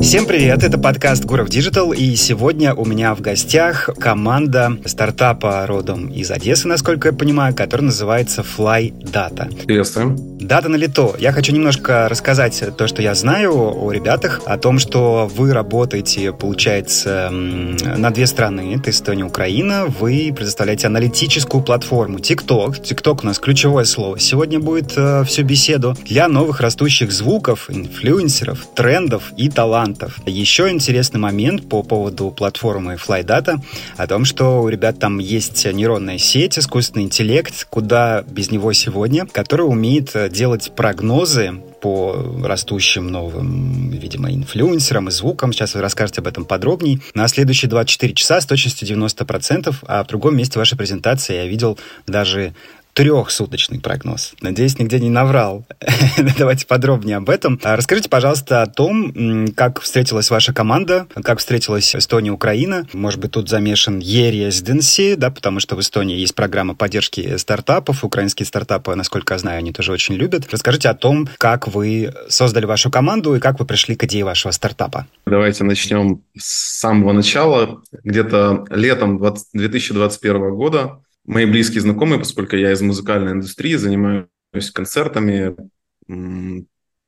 [0.00, 6.06] Всем привет, это подкаст Гуров Digital, и сегодня у меня в гостях команда стартапа родом
[6.06, 9.52] из Одессы, насколько я понимаю, который называется Fly Data.
[9.66, 10.16] Приветствую.
[10.40, 11.14] Дата на лето.
[11.18, 16.32] Я хочу немножко рассказать то, что я знаю о ребятах, о том, что вы работаете,
[16.32, 19.86] получается, на две страны, это Эстония и Украина.
[19.86, 22.80] Вы предоставляете аналитическую платформу TikTok.
[22.80, 24.18] TikTok у нас ключевое слово.
[24.20, 29.87] Сегодня будет э, всю беседу для новых растущих звуков, инфлюенсеров, трендов и талантов.
[30.26, 33.60] Еще интересный момент по поводу платформы FlyData
[33.96, 39.26] о том, что у ребят там есть нейронная сеть, искусственный интеллект, куда без него сегодня,
[39.26, 45.52] который умеет э, делать прогнозы по растущим новым, видимо, инфлюенсерам и звукам.
[45.52, 47.00] Сейчас вы расскажете об этом подробнее.
[47.14, 51.78] На следующие 24 часа с точностью 90%, а в другом месте вашей презентации я видел
[52.06, 52.54] даже
[52.98, 54.32] трехсуточный прогноз.
[54.40, 55.64] Надеюсь, нигде не наврал.
[56.36, 57.60] Давайте подробнее об этом.
[57.62, 62.88] А расскажите, пожалуйста, о том, как встретилась ваша команда, как встретилась Эстония Украина.
[62.92, 68.02] Может быть, тут замешан e-residency, да, потому что в Эстонии есть программа поддержки стартапов.
[68.02, 70.48] Украинские стартапы, насколько я знаю, они тоже очень любят.
[70.50, 74.50] Расскажите о том, как вы создали вашу команду и как вы пришли к идее вашего
[74.50, 75.06] стартапа.
[75.24, 77.80] Давайте начнем с самого начала.
[78.02, 79.20] Где-то летом
[79.52, 80.98] 2021 года
[81.28, 84.26] мои близкие знакомые, поскольку я из музыкальной индустрии, занимаюсь
[84.72, 85.54] концертами,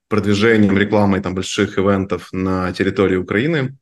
[0.08, 3.78] продвижением, рекламой там, больших ивентов на территории Украины,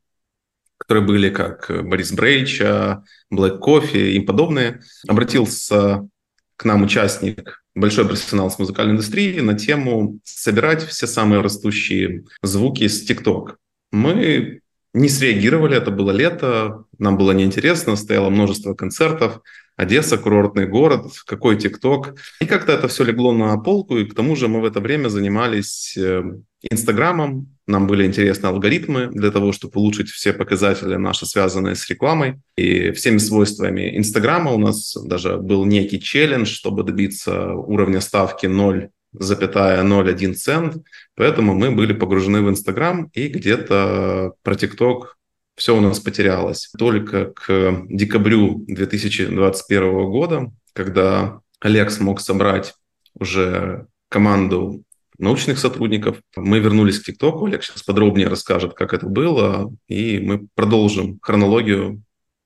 [0.79, 3.03] которые были как Борис Брейча,
[3.35, 4.81] Black Coffee и подобные.
[5.09, 6.09] Обратился
[6.57, 12.87] к нам участник, большой профессионал с музыкальной индустрии, на тему собирать все самые растущие звуки
[12.87, 13.57] с TikTok.
[13.91, 14.61] Мы
[14.95, 19.41] не среагировали, это было лето, нам было неинтересно, стояло множество концертов,
[19.79, 22.17] Одесса, курортный город, какой ТикТок.
[22.41, 25.09] И как-то это все легло на полку, и к тому же мы в это время
[25.09, 26.23] занимались э,
[26.69, 32.41] Инстаграмом, нам были интересны алгоритмы для того, чтобы улучшить все показатели наши, связанные с рекламой
[32.57, 34.51] и всеми свойствами Инстаграма.
[34.51, 40.77] У нас даже был некий челлендж, чтобы добиться уровня ставки 0,01 цент.
[41.15, 45.19] Поэтому мы были погружены в Инстаграм и где-то про ТикТок
[45.59, 46.71] все у нас потерялось.
[46.79, 52.75] Только к декабрю 2021 года, когда Олег смог собрать
[53.19, 54.83] уже команду
[55.19, 56.19] научных сотрудников.
[56.37, 57.47] Мы вернулись к ТикТоку.
[57.47, 62.03] Олег сейчас подробнее расскажет, как это было, и мы продолжим хронологию,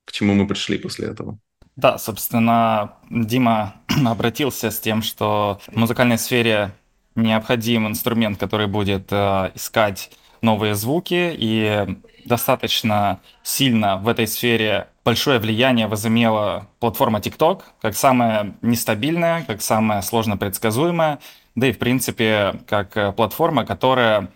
[0.07, 1.39] к чему мы пришли после этого.
[1.77, 3.75] Да, собственно, Дима
[4.07, 6.73] обратился с тем, что в музыкальной сфере
[7.15, 11.87] необходим инструмент, который будет э, искать новые звуки, и
[12.25, 20.03] достаточно сильно в этой сфере большое влияние возымела платформа TikTok, как самая нестабильная, как самая
[20.03, 21.19] сложно предсказуемая,
[21.55, 24.29] да и, в принципе, как э, платформа, которая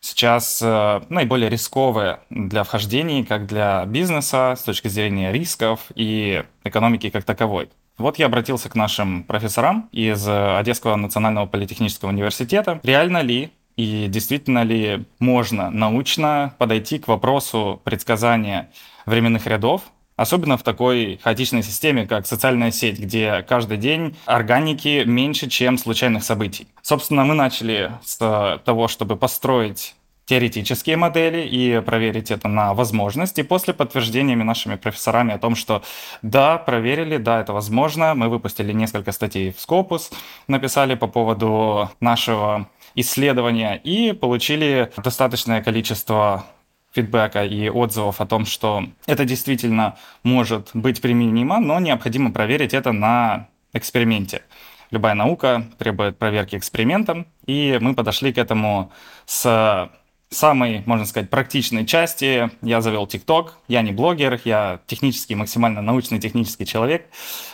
[0.00, 7.10] сейчас э, наиболее рисковая для вхождений, как для бизнеса с точки зрения рисков и экономики
[7.10, 7.70] как таковой.
[7.98, 12.80] Вот я обратился к нашим профессорам из Одесского национального политехнического университета.
[12.82, 18.70] Реально ли и действительно ли можно научно подойти к вопросу предсказания
[19.06, 19.82] временных рядов,
[20.16, 26.22] особенно в такой хаотичной системе, как социальная сеть, где каждый день органики меньше, чем случайных
[26.22, 26.68] событий.
[26.82, 28.16] Собственно, мы начали с
[28.64, 29.94] того, чтобы построить
[30.24, 33.38] теоретические модели и проверить это на возможность.
[33.38, 35.82] И после подтверждениями нашими профессорами о том, что
[36.22, 40.12] да, проверили, да, это возможно, мы выпустили несколько статей в Scopus,
[40.46, 46.44] написали по поводу нашего исследования и получили достаточное количество
[46.92, 52.92] фидбэка и отзывов о том, что это действительно может быть применимо, но необходимо проверить это
[52.92, 54.42] на эксперименте.
[54.90, 58.92] Любая наука требует проверки экспериментом, и мы подошли к этому
[59.24, 59.90] с
[60.28, 62.50] самой, можно сказать, практичной части.
[62.62, 67.06] Я завел ТикТок, я не блогер, я технический, максимально научный технический человек.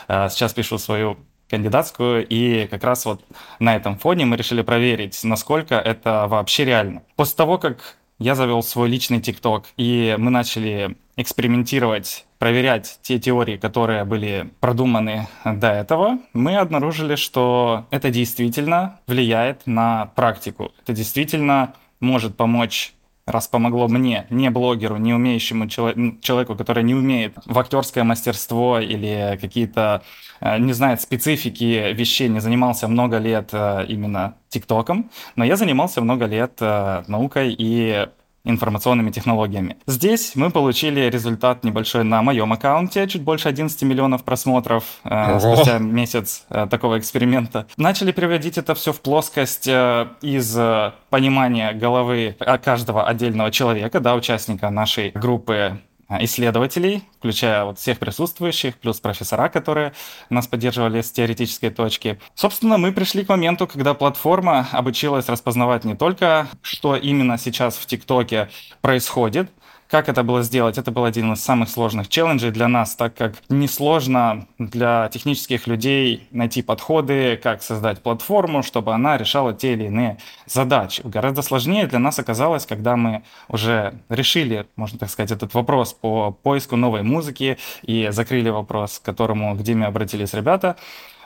[0.07, 1.17] Э, сейчас пишу свою
[1.49, 3.23] кандидатскую, и как раз вот
[3.59, 7.03] на этом фоне мы решили проверить, насколько это вообще реально.
[7.15, 13.57] После того, как я завел свой личный ТикТок, и мы начали экспериментировать, проверять те теории,
[13.57, 20.71] которые были продуманы до этого, мы обнаружили, что это действительно влияет на практику.
[20.81, 22.93] Это действительно может помочь
[23.29, 29.37] раз помогло мне, не блогеру, не умеющему человеку, который не умеет в актерское мастерство или
[29.39, 30.03] какие-то,
[30.41, 36.01] э, не знает специфики вещей, не занимался много лет э, именно ТикТоком, но я занимался
[36.01, 38.07] много лет э, наукой и
[38.49, 39.77] информационными технологиями.
[39.87, 45.79] Здесь мы получили результат небольшой на моем аккаунте, чуть больше 11 миллионов просмотров э, спустя
[45.79, 47.67] месяц э, такого эксперимента.
[47.77, 54.15] Начали приводить это все в плоскость э, из э, понимания головы каждого отдельного человека, да,
[54.15, 55.79] участника нашей группы
[56.09, 59.93] исследователей, включая вот всех присутствующих, плюс профессора, которые
[60.29, 62.19] нас поддерживали с теоретической точки.
[62.33, 67.85] Собственно, мы пришли к моменту, когда платформа обучилась распознавать не только, что именно сейчас в
[67.85, 68.49] ТикТоке
[68.81, 69.51] происходит,
[69.89, 70.77] как это было сделать?
[70.77, 76.27] Это был один из самых сложных челленджей для нас, так как несложно для технических людей
[76.29, 81.01] найти подходы, как создать платформу, чтобы она решала те или иные задачи.
[81.03, 86.31] Гораздо сложнее для нас оказалось, когда мы уже решили, можно так сказать, этот вопрос по
[86.31, 90.75] поиску новой музыки и закрыли вопрос, к которому к Диме обратились ребята.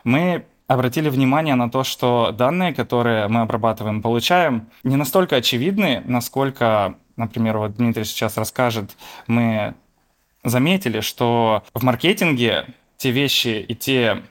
[0.05, 6.95] Мы обратили внимание на то, что данные, которые мы обрабатываем, получаем, не настолько очевидны, насколько
[7.15, 8.95] например, вот Дмитрий сейчас расскажет,
[9.27, 9.75] мы
[10.43, 12.67] заметили, что в маркетинге
[12.97, 14.23] те вещи и те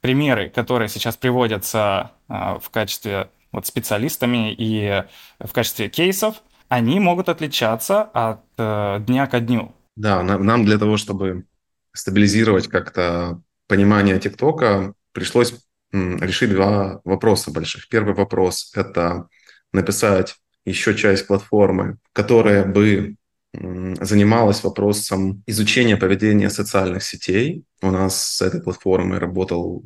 [0.00, 5.04] примеры, которые сейчас приводятся а, в качестве вот специалистами и
[5.38, 9.74] в качестве кейсов, они могут отличаться от э, дня ко дню.
[9.96, 11.44] Да, нам для того, чтобы
[11.92, 15.54] стабилизировать как-то понимание ТикТока, пришлось
[15.92, 17.88] решить два вопроса больших.
[17.88, 19.28] Первый вопрос– это
[19.72, 23.16] написать еще часть платформы, которая бы
[23.52, 27.64] занималась вопросом изучения поведения социальных сетей.
[27.82, 29.84] У нас с этой платформой работал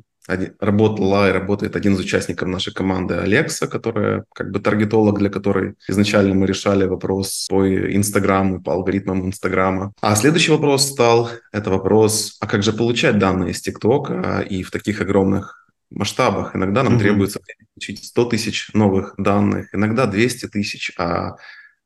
[0.58, 5.74] работала и работает один из участников нашей команды Алекса, которая как бы таргетолог, для которой
[5.88, 9.92] изначально мы решали вопрос по Инстаграму, по алгоритмам Инстаграма.
[10.00, 14.70] А следующий вопрос стал, это вопрос, а как же получать данные из ТикТока и в
[14.70, 15.63] таких огромных
[15.94, 16.54] масштабах.
[16.56, 16.98] Иногда нам mm-hmm.
[16.98, 17.40] требуется
[17.74, 21.36] получить 100 тысяч новых данных, иногда 200 тысяч, а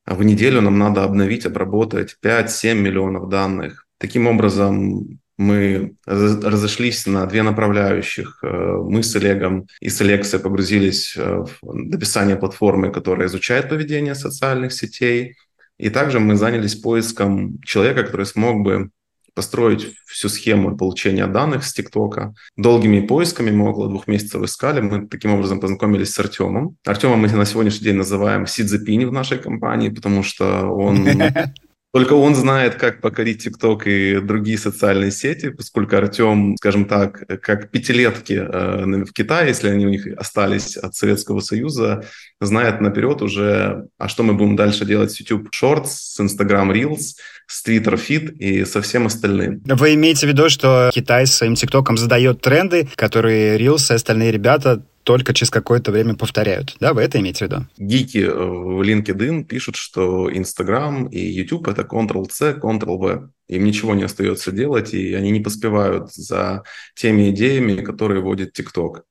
[0.07, 3.87] в неделю нам надо обновить, обработать 5-7 миллионов данных.
[3.99, 8.41] Таким образом, мы разошлись на две направляющих.
[8.43, 14.17] Э, мы с Олегом и с Алексой погрузились э, в написание платформы, которая изучает поведение
[14.17, 15.37] социальных сетей.
[15.79, 18.91] И также мы занялись поиском человека, который смог бы
[19.39, 22.35] построить всю схему получения данных с ТикТока.
[22.57, 24.81] Долгими поисками, мы около двух месяцев искали.
[24.81, 26.75] Мы таким образом познакомились с Артемом.
[26.85, 31.07] Артема мы на сегодняшний день называем Сидзепини в нашей компании, потому что он
[31.99, 37.73] Только он знает, как покорить ТикТок и другие социальные сети, поскольку Артем, скажем так, как
[37.73, 42.05] пятилетки э, в Китае, если они у них остались от Советского Союза,
[42.41, 47.17] знает наперед уже, а что мы будем дальше делать с YouTube Shorts, с Instagram Reels,
[47.49, 49.61] с Twitter Feed и со всем остальным.
[49.65, 54.85] Вы имеете в виду, что Китай своим ТикТоком задает тренды, которые Reels и остальные ребята
[55.09, 56.77] только через какое-то время повторяют.
[56.81, 57.67] Да, вы это имеете в виду?
[57.79, 63.31] Гики э, в LinkedIn пишут, что Instagram и YouTube— это Ctrl-C, Ctrl-V.
[63.49, 66.63] Им ничего не остается делать, и они не поспевают за
[66.95, 69.05] теми идеями, которые вводит TikTok.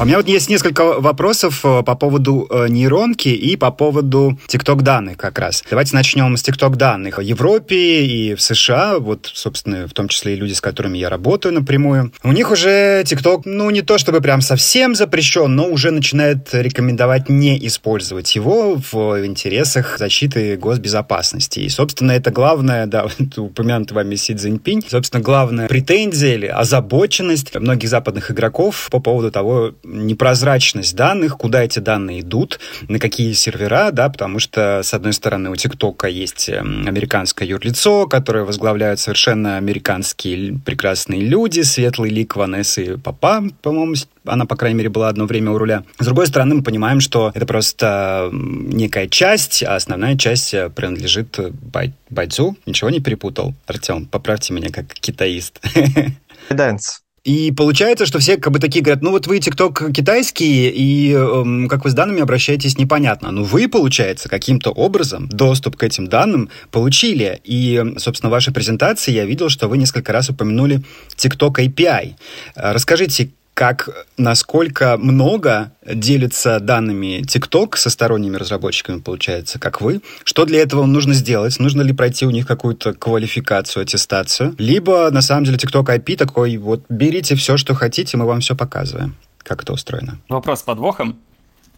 [0.00, 4.80] У меня вот есть несколько вопросов э, по поводу э, нейронки и по поводу TikTok
[4.80, 5.62] данных как раз.
[5.68, 7.18] Давайте начнем с TikTok данных.
[7.18, 11.10] В Европе и в США, вот, собственно, в том числе и люди, с которыми я
[11.10, 15.90] работаю напрямую, у них уже TikTok, ну, не то чтобы прям совсем запрещен, но уже
[15.90, 21.60] начинает рекомендовать не использовать его в интересах защиты госбезопасности.
[21.60, 23.06] И, собственно, это главное, да,
[23.36, 29.74] упомянутый вами Си Цзиньпинь, собственно, главная претензия или озабоченность многих западных игроков по поводу того,
[29.90, 35.50] непрозрачность данных, куда эти данные идут, на какие сервера, да, потому что, с одной стороны,
[35.50, 42.98] у ТикТока есть эм, американское юрлицо, которое возглавляют совершенно американские прекрасные люди, светлый лик Ванессы
[42.98, 43.94] Папа, по-моему,
[44.24, 45.84] она, по крайней мере, была одно время у руля.
[45.98, 51.38] С другой стороны, мы понимаем, что это просто некая часть, а основная часть э, принадлежит
[51.72, 52.56] Бай Байдзу.
[52.66, 53.54] Ничего не перепутал?
[53.66, 55.60] Артем, поправьте меня как китаист.
[56.50, 57.00] Dance.
[57.22, 61.68] И получается, что все как бы такие говорят, ну вот вы ТикТок китайский, и э,
[61.68, 63.30] как вы с данными обращаетесь, непонятно.
[63.30, 67.40] Но вы, получается, каким-то образом доступ к этим данным получили.
[67.44, 70.82] И, собственно, в вашей презентации я видел, что вы несколько раз упомянули
[71.16, 72.14] TikTok API.
[72.54, 80.00] Расскажите, как, насколько много делится данными TikTok со сторонними разработчиками, получается, как вы.
[80.24, 81.58] Что для этого нужно сделать?
[81.58, 84.54] Нужно ли пройти у них какую-то квалификацию, аттестацию?
[84.58, 88.56] Либо, на самом деле, TikTok IP такой, вот, берите все, что хотите, мы вам все
[88.56, 89.16] показываем.
[89.38, 90.18] Как это устроено?
[90.28, 91.18] Вопрос с подвохом,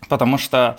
[0.08, 0.78] потому что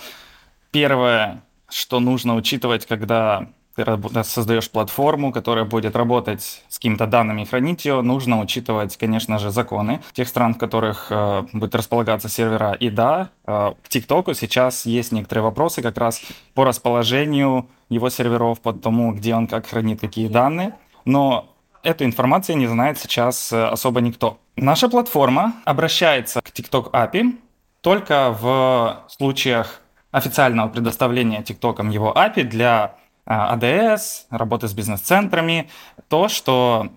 [0.72, 7.46] первое, что нужно учитывать, когда ты создаешь платформу, которая будет работать с какими-то данными и
[7.46, 12.74] хранить ее, нужно учитывать, конечно же, законы тех стран, в которых э, будет располагаться сервера.
[12.74, 16.22] И да, э, к ТикТоку сейчас есть некоторые вопросы как раз
[16.54, 20.76] по расположению его серверов, по тому, где он как хранит какие данные.
[21.06, 21.50] Но
[21.84, 24.38] эту информацию не знает сейчас э, особо никто.
[24.56, 27.38] Наша платформа обращается к TikTok API
[27.82, 32.96] только в случаях официального предоставления TikTok его API для
[33.28, 35.70] ADS, а работы с бизнес-центрами,
[36.10, 36.90] то, что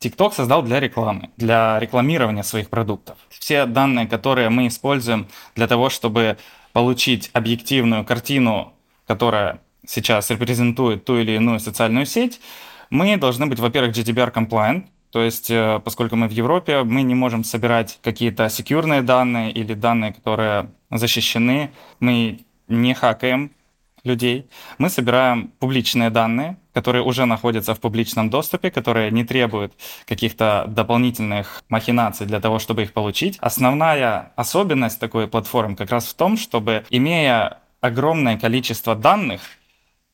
[0.00, 3.16] TikTok создал для рекламы, для рекламирования своих продуктов.
[3.30, 6.36] Все данные, которые мы используем для того, чтобы
[6.72, 8.74] получить объективную картину,
[9.06, 12.40] которая сейчас репрезентует ту или иную социальную сеть,
[12.90, 17.14] мы должны быть, во-первых, GDPR compliant, то есть, э, поскольку мы в Европе, мы не
[17.14, 21.70] можем собирать какие-то секьюрные данные или данные, которые защищены.
[22.00, 23.52] Мы не хакаем
[24.04, 24.46] людей.
[24.78, 29.72] Мы собираем публичные данные, которые уже находятся в публичном доступе, которые не требуют
[30.06, 33.38] каких-то дополнительных махинаций для того, чтобы их получить.
[33.40, 39.40] Основная особенность такой платформы как раз в том, чтобы, имея огромное количество данных,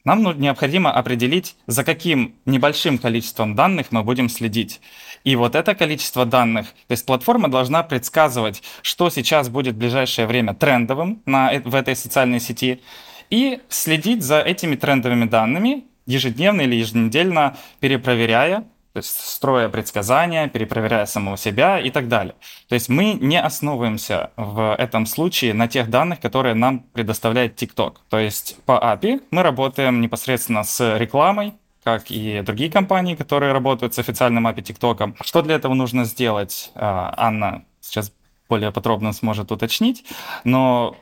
[0.04, 4.80] нам ну, необходимо определить, за каким небольшим количеством данных мы будем следить.
[5.24, 10.26] И вот это количество данных, то есть платформа должна предсказывать, что сейчас будет в ближайшее
[10.26, 12.80] время трендовым на, э, в этой социальной сети,
[13.30, 21.06] и следить за этими трендовыми данными ежедневно или еженедельно, перепроверяя, то есть строя предсказания, перепроверяя
[21.06, 22.34] самого себя и так далее.
[22.68, 27.98] То есть мы не основываемся в этом случае на тех данных, которые нам предоставляет TikTok.
[28.08, 33.94] То есть по API мы работаем непосредственно с рекламой, как и другие компании, которые работают
[33.94, 35.14] с официальным API TikTok.
[35.22, 38.12] Что для этого нужно сделать, а, Анна сейчас
[38.48, 40.04] более подробно сможет уточнить,
[40.42, 40.96] но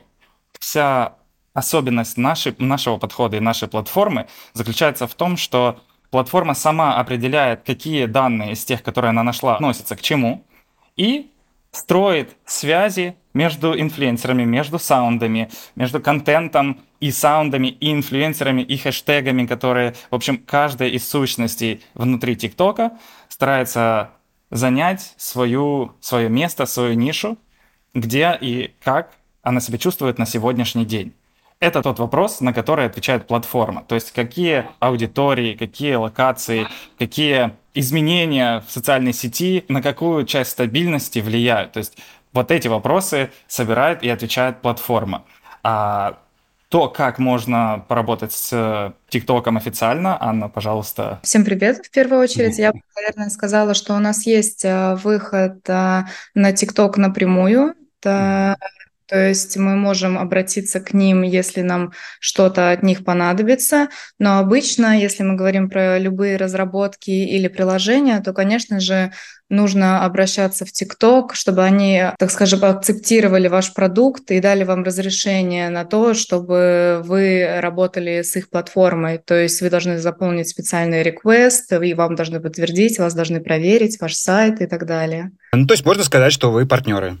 [0.59, 1.15] вся
[1.53, 5.79] особенность нашей, нашего подхода и нашей платформы заключается в том, что
[6.11, 10.43] платформа сама определяет, какие данные из тех, которые она нашла, относятся к чему,
[10.95, 11.31] и
[11.71, 19.95] строит связи между инфлюенсерами, между саундами, между контентом и саундами, и инфлюенсерами, и хэштегами, которые,
[20.09, 24.09] в общем, каждая из сущностей внутри ТикТока старается
[24.49, 27.37] занять свою, свое место, свою нишу,
[27.93, 31.13] где и как она себя чувствует на сегодняшний день.
[31.61, 33.83] Это тот вопрос, на который отвечает платформа.
[33.85, 41.19] То есть какие аудитории, какие локации, какие изменения в социальной сети, на какую часть стабильности
[41.19, 41.73] влияют.
[41.73, 41.97] То есть
[42.31, 45.25] вот эти вопросы собирает и отвечает платформа.
[45.61, 46.19] А
[46.69, 50.17] то, как можно поработать с ТикТоком официально.
[50.21, 51.19] Анна, пожалуйста.
[51.23, 51.85] Всем привет.
[51.85, 56.03] В первую очередь я бы, наверное, сказала, что у нас есть э, выход э,
[56.35, 57.73] на ТикТок напрямую.
[58.01, 58.55] Это
[59.09, 63.89] то есть мы можем обратиться к ним, если нам что-то от них понадобится.
[64.19, 69.11] Но обычно, если мы говорим про любые разработки или приложения, то, конечно же,
[69.49, 75.69] нужно обращаться в ТикТок, чтобы они, так скажем, акцептировали ваш продукт и дали вам разрешение
[75.69, 79.17] на то, чтобы вы работали с их платформой.
[79.17, 84.13] То есть вы должны заполнить специальный реквест, и вам должны подтвердить, вас должны проверить, ваш
[84.13, 85.31] сайт и так далее.
[85.51, 87.17] Ну, то есть можно сказать, что вы партнеры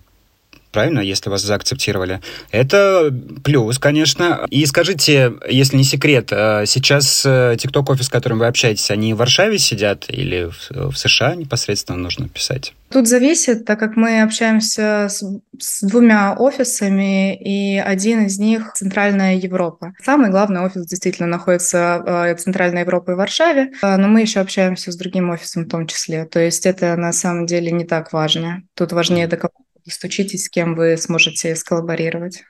[0.71, 2.21] правильно, если вас заакцептировали.
[2.51, 4.45] Это плюс, конечно.
[4.49, 9.13] И скажите, если не секрет, э, сейчас э, TikTok офис, с которым вы общаетесь, они
[9.13, 12.73] в Варшаве сидят или в США непосредственно нужно писать?
[12.91, 15.23] Тут зависит, так как мы общаемся с,
[15.59, 19.93] с двумя офисами, и один из них Центральная Европа.
[20.03, 24.91] Самый главный офис действительно находится э, Центральная Европа и в Варшаве, но мы еще общаемся
[24.91, 26.25] с другим офисом в том числе.
[26.25, 28.63] То есть это на самом деле не так важно.
[28.73, 29.53] Тут важнее, до кого
[29.91, 32.43] стучитесь, с кем вы сможете сколлаборировать.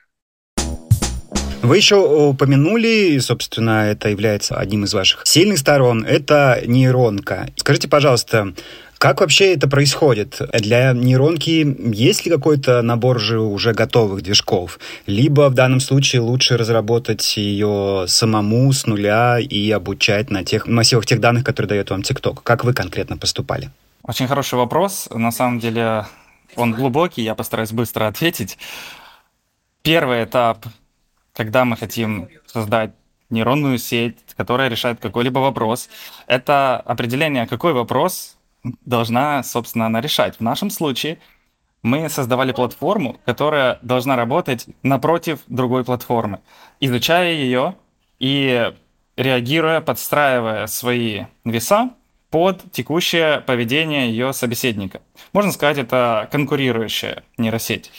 [1.62, 7.50] Вы еще упомянули, и, собственно, это является одним из ваших сильных сторон, это нейронка.
[7.56, 8.54] Скажите, пожалуйста,
[8.96, 10.40] как вообще это происходит?
[10.52, 14.78] Для нейронки есть ли какой-то набор же уже готовых движков?
[15.06, 21.06] Либо в данном случае лучше разработать ее самому с нуля и обучать на тех массивах
[21.06, 22.40] тех данных, которые дает вам TikTok?
[22.42, 23.70] Как вы конкретно поступали?
[24.02, 25.08] Очень хороший вопрос.
[25.14, 26.06] На самом деле
[26.56, 28.58] он глубокий, я постараюсь быстро ответить.
[29.82, 30.66] Первый этап,
[31.32, 32.92] когда мы хотим создать
[33.30, 35.88] нейронную сеть, которая решает какой-либо вопрос,
[36.26, 38.36] это определение, какой вопрос
[38.84, 40.36] должна, собственно, она решать.
[40.36, 41.18] В нашем случае
[41.82, 46.40] мы создавали платформу, которая должна работать напротив другой платформы,
[46.80, 47.76] изучая ее
[48.18, 48.72] и
[49.16, 51.90] реагируя, подстраивая свои веса
[52.30, 55.00] под текущее поведение ее собеседника.
[55.32, 57.90] Можно сказать, это конкурирующая нейросеть.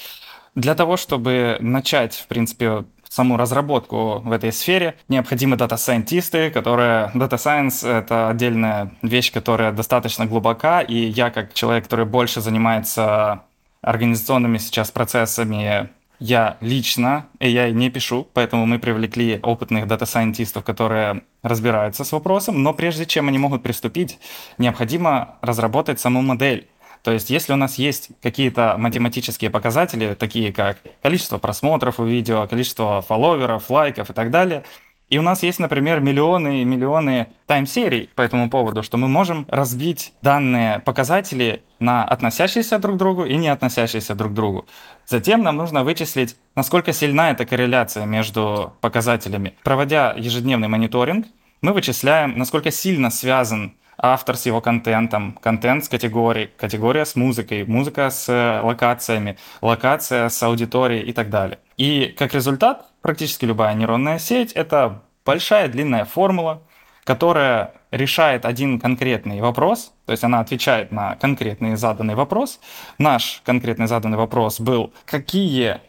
[0.55, 7.11] Для того, чтобы начать, в принципе, саму разработку в этой сфере необходимы дата-сайентисты, которые...
[7.13, 13.41] Science— это отдельная вещь, которая достаточно глубока, и я, как человек, который больше занимается
[13.81, 22.03] организационными сейчас процессами я лично AI не пишу, поэтому мы привлекли опытных дата-сайентистов, которые разбираются
[22.03, 24.19] с вопросом, но прежде чем они могут приступить,
[24.59, 26.67] необходимо разработать саму модель.
[27.03, 32.48] То есть, если у нас есть какие-то математические показатели, такие как количество просмотров у видео,
[32.48, 34.63] количество фолловеров, лайков и так далее,
[35.12, 39.46] и у нас есть, например, миллионы и миллионы тайм-серий по этому поводу, что мы можем
[39.50, 44.65] разбить данные показатели на относящиеся друг к другу и не относящиеся друг к другу.
[45.05, 49.53] Затем нам нужно вычислить, насколько сильна эта корреляция между показателями.
[49.63, 51.27] Проводя ежедневный мониторинг,
[51.60, 57.65] мы вычисляем, насколько сильно связан автор с его контентом, контент с категорией, категория с музыкой,
[57.65, 61.60] музыка с э, локациями, локация с аудиторией и так далее.
[61.77, 66.63] И как результат, практически любая нейронная сеть— это большая длинная формула,
[67.03, 72.60] которая решает один конкретный вопрос, то есть она отвечает на конкретный заданный вопрос.
[72.98, 75.81] Наш конкретный заданный вопрос был, какие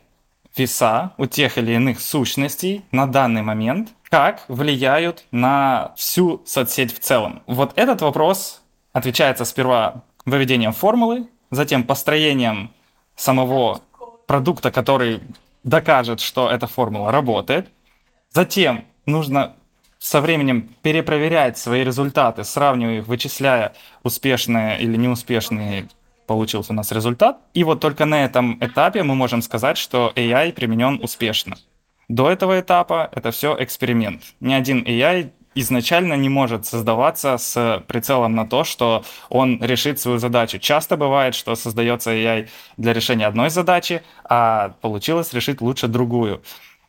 [0.57, 6.99] веса у тех или иных сущностей на данный момент, как влияют на всю соцсеть в
[6.99, 7.43] целом.
[7.47, 12.71] Вот этот вопрос отвечается сперва выведением формулы, затем построением
[13.17, 13.81] самого
[14.27, 15.21] продукта, который
[15.65, 17.69] докажет, что эта формула работает.
[18.31, 19.55] Затем нужно
[19.99, 25.89] со временем перепроверять свои результаты, сравнивая их, вычисляя успешные или неуспешные
[26.27, 27.39] получился у нас результат.
[27.55, 31.57] И вот только на этом этапе мы можем сказать, что AI применен успешно.
[32.09, 34.23] До этого этапа это все эксперимент.
[34.41, 40.19] Ни один AI изначально не может создаваться с прицелом на то, что он решит свою
[40.19, 40.59] задачу.
[40.59, 46.43] Часто бывает, что создается AI для решения одной задачи, а получилось решить лучше другую.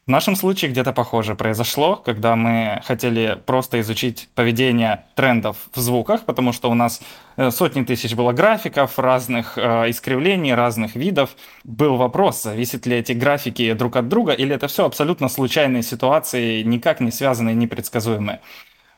[0.06, 6.26] В нашем случае где-то похоже произошло, когда мы хотели просто изучить поведение трендов в звуках,
[6.26, 7.02] потому что у нас
[7.38, 11.38] э, сотни тысяч было графиков, разных э, искривлений, разных видов.
[11.64, 16.64] Был вопрос, зависят ли эти графики друг от друга, или это все абсолютно случайные ситуации,
[16.64, 18.42] никак не связанные, непредсказуемые.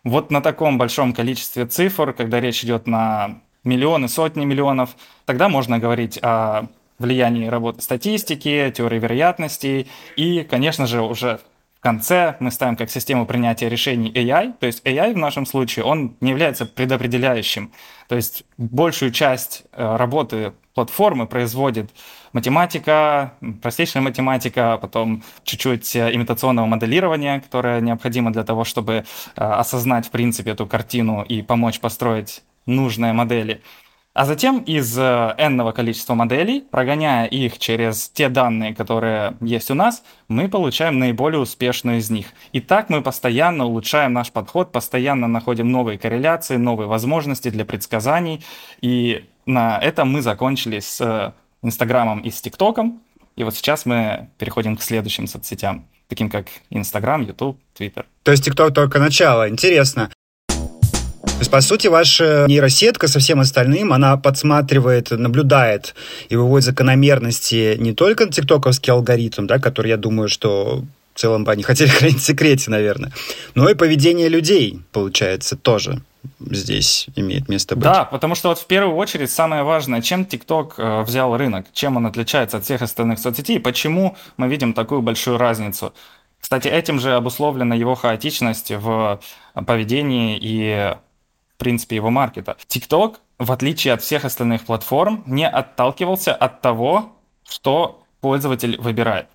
[0.04, 4.96] Вот на таком большом количестве цифр, когда речь идет на миллионы, сотни миллионов,
[5.26, 6.66] тогда можно говорить о
[7.00, 9.88] влияние работы статистики, теории вероятностей.
[10.16, 11.40] И, конечно же, уже
[11.78, 14.54] в конце мы ставим как систему принятия решений AI.
[14.60, 17.72] То есть AI в нашем случае, он не является предопределяющим.
[18.08, 21.90] То есть большую часть э, работы платформы производит
[22.34, 29.04] математика, простейшая математика, а потом чуть-чуть э, имитационного моделирования, которое необходимо для того, чтобы э,
[29.36, 33.62] осознать, в принципе, эту картину и помочь построить нужные модели.
[34.16, 39.74] А затем из э, n количества моделей, прогоняя их через те данные, которые есть у
[39.74, 42.28] нас, мы получаем наиболее успешную из них.
[42.54, 48.42] И так мы постоянно улучшаем наш подход, постоянно находим новые корреляции, новые возможности для предсказаний.
[48.80, 53.02] И на этом мы закончили с э, Инстаграмом и с ТикТоком.
[53.36, 58.06] И вот сейчас мы переходим к следующим соцсетям, таким как Инстаграм, Ютуб, Твиттер.
[58.24, 59.50] То есть ТикТок только начало.
[59.50, 60.10] Интересно.
[61.36, 65.94] То есть, по сути, ваша нейросетка со всем остальным, она подсматривает, наблюдает
[66.30, 71.52] и выводит закономерности не только тиктоковский алгоритм, да, который, я думаю, что в целом бы
[71.52, 73.12] они хотели хранить в секрете, наверное,
[73.54, 76.02] но и поведение людей, получается, тоже
[76.40, 77.84] здесь имеет место быть.
[77.84, 81.98] Да, потому что вот в первую очередь самое важное, чем TikTok э, взял рынок, чем
[81.98, 85.94] он отличается от всех остальных соцсетей, почему мы видим такую большую разницу.
[86.40, 89.20] Кстати, этим же обусловлена его хаотичность в
[89.66, 90.96] поведении и
[91.66, 92.58] принципе, его маркета.
[92.68, 97.16] TikTok, в отличие от всех остальных платформ, не отталкивался от того,
[97.50, 99.26] что пользователь выбирает.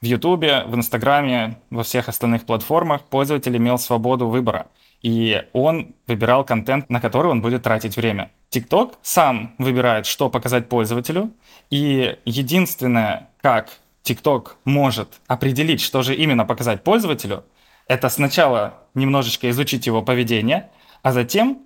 [0.00, 4.68] В YouTube, в Инстаграме, во всех остальных платформах пользователь имел свободу выбора.
[5.02, 8.30] И он выбирал контент, на который он будет тратить время.
[8.52, 11.32] TikTok сам выбирает, что показать пользователю.
[11.70, 13.70] И единственное, как
[14.04, 17.42] TikTok может определить, что же именно показать пользователю,
[17.88, 20.70] это сначала немножечко изучить его поведение–
[21.04, 21.58] а затем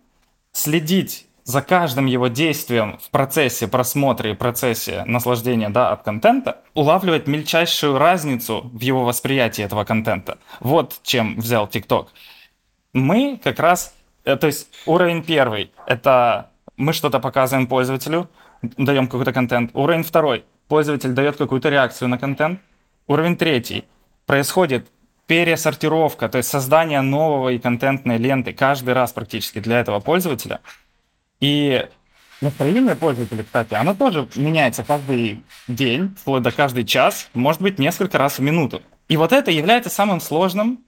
[0.52, 7.28] следить за каждым его действием в процессе просмотра и процессе наслаждения да, от контента, улавливать
[7.28, 10.38] мельчайшую разницу в его восприятии этого контента.
[10.60, 12.08] Вот чем взял TikTok.
[12.92, 18.28] Мы как раз, э, то есть уровень первый, это мы что-то показываем пользователю,
[18.60, 19.70] даем какой-то контент.
[19.72, 22.60] Уровень второй, пользователь дает какую-то реакцию на контент.
[23.06, 23.84] Уровень третий,
[24.26, 24.88] происходит
[25.28, 30.60] пересортировка, то есть создание новой контентной ленты каждый раз практически для этого пользователя.
[31.38, 31.86] И
[32.40, 38.16] настроение пользователя, кстати, оно тоже меняется каждый день, вплоть до каждый час, может быть, несколько
[38.16, 38.80] раз в минуту.
[39.08, 40.80] И вот это является самым сложным,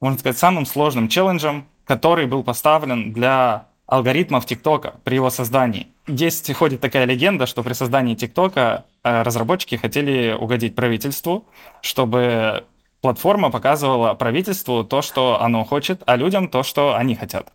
[0.00, 5.86] можно сказать, самым сложным челленджем, который был поставлен для алгоритмов ТикТока при его создании.
[6.08, 11.46] Есть ходит такая легенда, что при создании ТикТока э, разработчики хотели угодить правительству,
[11.82, 12.64] чтобы
[13.06, 17.52] платформа показывала правительству то, что оно хочет, а людям то, что они хотят.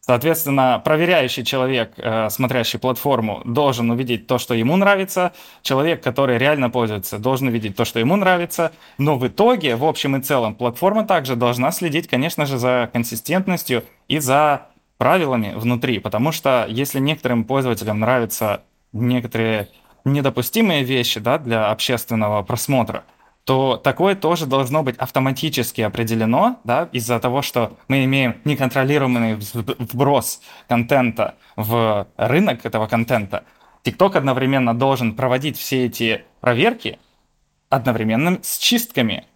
[0.00, 5.34] Соответственно, проверяющий человек, э, смотрящий платформу, должен увидеть то, что ему нравится.
[5.60, 8.72] Человек, который реально пользуется, должен увидеть то, что ему нравится.
[8.96, 13.84] Но в итоге, в общем и целом, платформа также должна следить, конечно же, за консистентностью
[14.08, 15.98] и за правилами внутри.
[15.98, 18.62] Потому что если некоторым пользователям нравятся
[18.94, 19.68] некоторые
[20.06, 23.04] недопустимые вещи да, для общественного просмотра,
[23.44, 30.40] то такое тоже должно быть автоматически определено, да, из-за того, что мы имеем неконтролируемый вброс
[30.68, 33.44] контента в рынок этого контента.
[33.84, 36.98] TikTok одновременно должен проводить все эти проверки
[37.70, 39.26] одновременно с чистками.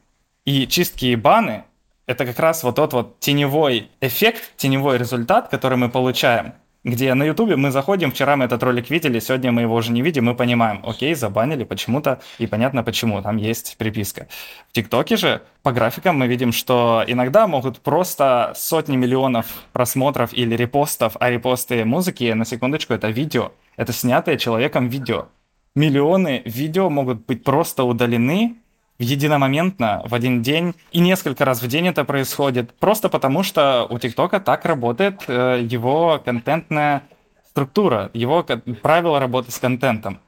[0.44, 1.64] И чистки и баны—
[2.06, 6.52] это как раз вот тот вот теневой эффект, теневой результат, который мы получаем—
[6.84, 10.02] где на Ютубе мы заходим, вчера мы этот ролик видели, сегодня мы его уже не
[10.02, 14.28] видим, мы понимаем, окей, забанили почему-то, и понятно почему, там есть приписка.
[14.68, 20.54] В ТикТоке же по графикам мы видим, что иногда могут просто сотни миллионов просмотров или
[20.54, 25.28] репостов, а репосты музыки, на секундочку, это видео, это снятое человеком видео.
[25.74, 28.56] Миллионы видео могут быть просто удалены
[28.98, 33.98] единомоментно в один день, и несколько раз в день это происходит, просто потому что у
[33.98, 37.02] ТикТока так работает э, его контентная
[37.48, 38.44] структура, его
[38.82, 40.20] правила работы с контентом.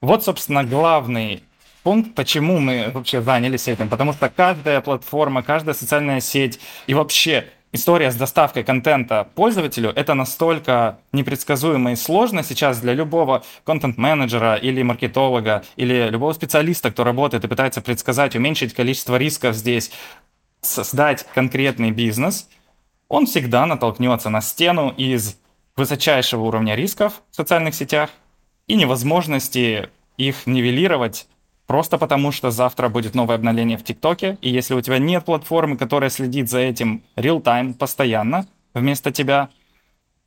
[0.00, 1.42] Вот, собственно, главный
[1.82, 3.88] пункт, почему мы вообще занялись этим.
[3.88, 10.14] Потому что каждая платформа, каждая социальная сеть и вообще история с доставкой контента пользователю— это
[10.14, 17.44] настолько непредсказуемо и сложно сейчас для любого контент-менеджера или маркетолога, или любого специалиста, кто работает
[17.44, 19.90] и пытается предсказать, уменьшить количество рисков здесь,
[20.62, 22.48] создать конкретный бизнес,
[23.08, 25.36] он всегда натолкнется на стену из
[25.76, 28.10] высочайшего уровня рисков в социальных сетях
[28.68, 31.26] и невозможности их нивелировать
[31.66, 35.76] Просто потому, что завтра будет новое обновление в ТикТоке, и если у тебя нет платформы,
[35.76, 39.48] которая следит за этим real-time постоянно, вместо тебя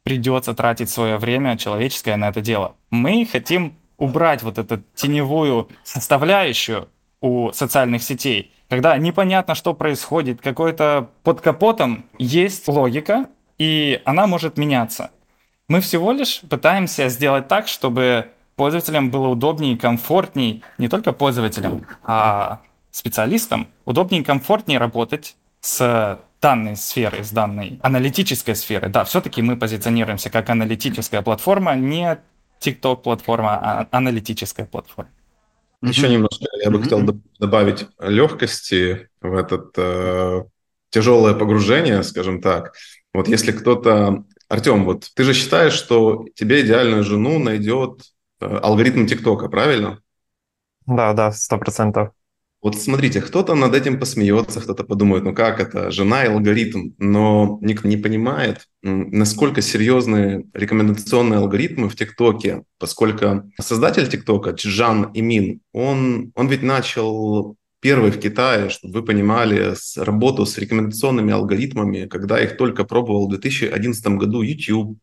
[0.04, 2.76] придется тратить свое время человеческое на это дело.
[2.90, 6.88] Мы хотим убрать вот эту теневую составляющую
[7.22, 13.26] у социальных сетей, когда непонятно, что происходит, какой-то под капотом есть логика,
[13.58, 15.12] и она может меняться.
[15.68, 21.86] Мы всего лишь пытаемся сделать так, чтобы пользователям было удобнее и комфортнее, не только пользователям,
[22.04, 28.90] а специалистам, удобнее и комфортнее работать с данной сферой, с данной аналитической сферой.
[28.90, 32.20] Да, все-таки мы позиционируемся как аналитическая платформа, не
[32.60, 35.12] TikTok платформа, а аналитическая платформа.
[35.84, 37.02] Еще немножко я бы хотел
[37.40, 40.44] добавить легкости в этот э,
[40.90, 42.74] тяжелое погружение, скажем так.
[43.14, 44.26] Вот если кто-то...
[44.50, 48.02] Артем, вот ты же считаешь, что тебе идеальную жену найдет
[48.40, 50.00] алгоритм ТикТока, правильно?
[50.86, 52.12] Да, да, сто процентов.
[52.62, 57.60] Вот смотрите, кто-то над этим посмеется, кто-то подумает, ну как это, жена и алгоритм, но
[57.62, 66.32] никто не понимает, насколько серьезные рекомендационные алгоритмы в ТикТоке, поскольку создатель ТикТока, Чжан Имин, он,
[66.34, 72.42] он ведь начал первый в Китае, чтобы вы понимали, с работу с рекомендационными алгоритмами, когда
[72.42, 74.98] их только пробовал в 2011 году YouTube,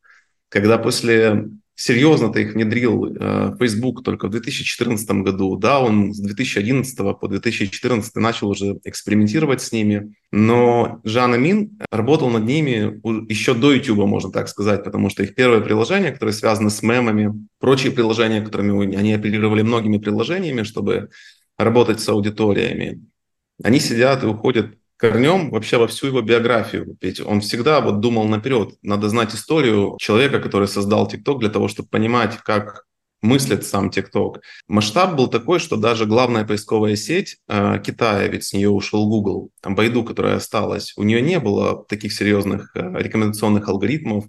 [0.48, 5.56] когда после серьезно-то их внедрил э, Facebook только в 2014 году.
[5.56, 12.30] Да, он с 2011 по 2014 начал уже экспериментировать с ними, но Жан Амин работал
[12.30, 16.70] над ними еще до YouTube, можно так сказать, потому что их первое приложение, которое связано
[16.70, 21.08] с мемами, прочие приложения, которыми они оперировали многими приложениями, чтобы
[21.58, 23.04] работать с аудиториями,
[23.62, 26.96] они сидят и уходят корнем вообще во всю его биографию.
[27.00, 28.74] Ведь он всегда вот думал наперед.
[28.82, 32.84] Надо знать историю человека, который создал TikTok для того, чтобы понимать, как
[33.24, 34.40] мыслит сам TikTok.
[34.68, 39.50] Масштаб был такой, что даже главная поисковая сеть э, Китая, ведь с нее ушел Google,
[39.60, 44.26] там Байду, которая осталась, у нее не было таких серьезных э, рекомендационных алгоритмов,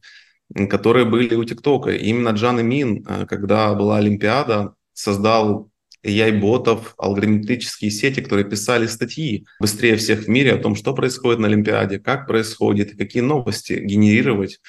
[0.69, 1.91] которые были у ТикТока.
[1.91, 5.69] Именно Джан Мин, э, когда была Олимпиада, создал
[6.05, 11.47] AI-ботов, алгоритмические сети, которые писали статьи быстрее всех в мире о том, что происходит на
[11.47, 14.59] Олимпиаде, как происходит, какие новости генерировать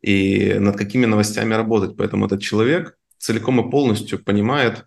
[0.00, 1.96] и над какими новостями работать.
[1.96, 4.84] Поэтому этот человек целиком и полностью понимает,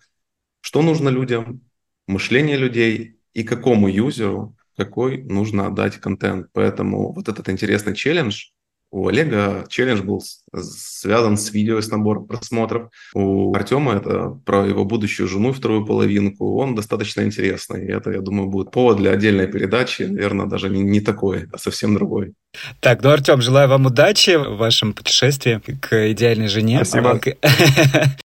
[0.62, 1.62] что нужно людям,
[2.08, 6.48] мышление людей и какому юзеру какой нужно отдать контент.
[6.54, 8.52] Поэтому вот этот интересный челлендж
[8.91, 10.21] У Олега челлендж был
[10.54, 12.89] связан с видео, с набором просмотров.
[13.13, 16.58] У Артема это про его будущую жену, вторую половинку.
[16.58, 17.86] Он достаточно интересный.
[17.86, 20.04] И это, я думаю, будет повод для отдельной передачи.
[20.04, 22.34] Наверное, даже не, не такой, а совсем другой.
[22.80, 26.84] Так, ну, Артем, желаю вам удачи в вашем путешествии к идеальной жене.
[26.84, 27.19] Спасибо.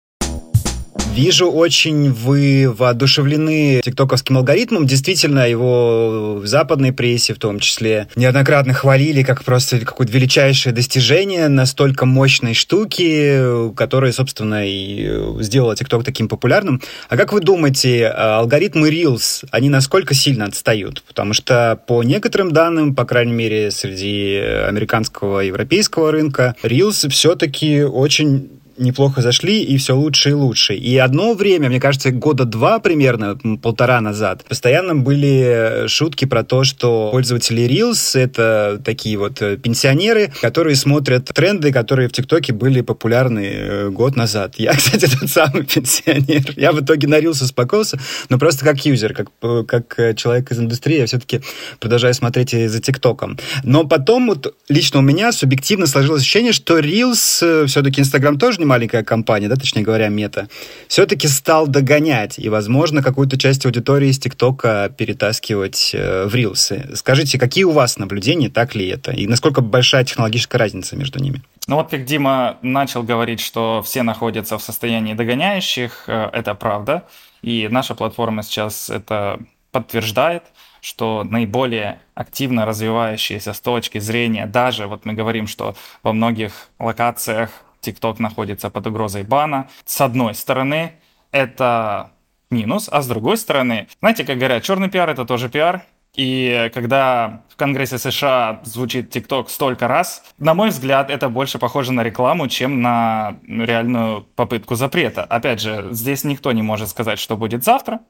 [1.14, 4.88] Вижу, очень вы воодушевлены тиктоковским алгоритмом.
[4.88, 11.50] Действительно, его в западной прессе в том числе неоднократно хвалили как просто какое-то величайшее достижение
[11.50, 16.82] настолько мощной штуки, которая, собственно, и сделала тикток таким популярным.
[17.10, 21.04] А как вы думаете, алгоритмы Reels, они насколько сильно отстают?
[21.06, 27.84] Потому что по некоторым данным, по крайней мере, среди американского и европейского рынка, Reels все-таки
[27.84, 30.76] очень неплохо зашли, и все лучше и лучше.
[30.76, 36.64] И одно время, мне кажется, года два примерно, полтора назад, постоянно были шутки про то,
[36.64, 42.82] что пользователи Reels— это такие вот э, пенсионеры, которые смотрят тренды, которые в ТикТоке были
[42.82, 44.56] популярны э, год назад.
[44.58, 46.54] Я, кстати, тот самый пенсионер.
[46.56, 50.60] Я в итоге на Reels успокоился, но просто как юзер, как, э, как человек из
[50.60, 51.42] индустрии, я все-таки
[51.80, 53.38] продолжаю смотреть за ТикТоком.
[53.64, 58.66] Но потом вот лично у меня субъективно сложилось ощущение, что Reels, все-таки Инстаграм тоже не
[58.72, 60.48] маленькая компания, да, точнее говоря, мета,
[60.88, 66.90] все-таки стал догонять и, возможно, какую-то часть аудитории из ТикТока перетаскивать э, в рилсы.
[66.96, 69.12] Скажите, какие у вас наблюдения, так ли это?
[69.12, 71.42] И насколько большая технологическая разница между ними?
[71.68, 77.04] Ну вот как Дима начал говорить, что все находятся в состоянии догоняющих, э, это правда.
[77.42, 79.40] И наша платформа сейчас это
[79.74, 80.44] подтверждает,
[80.80, 87.50] что наиболее активно развивающиеся с точки зрения, даже вот мы говорим, что во многих локациях
[87.82, 89.70] TikTok находится под угрозой бана.
[89.86, 90.94] С одной стороны,
[91.32, 92.12] это
[92.50, 95.84] минус, а с другой стороны, знаете, как говорят, черный пиар это тоже пиар.
[96.14, 101.94] И когда в Конгрессе США звучит TikTok столько раз, на мой взгляд, это больше похоже
[101.94, 105.24] на рекламу, чем на реальную попытку запрета.
[105.24, 108.02] Опять же, здесь никто не может сказать, что будет завтра.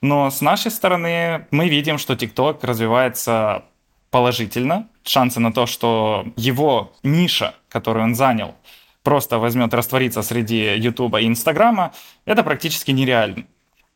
[0.00, 3.64] Но с нашей стороны мы видим, что TikTok развивается
[4.12, 4.88] положительно.
[5.02, 8.54] Шансы на то, что его ниша, которую он занял,
[9.02, 11.92] просто возьмет раствориться среди Ютуба и Инстаграма,
[12.24, 13.44] это практически нереально.